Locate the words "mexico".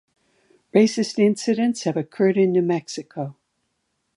2.63-3.35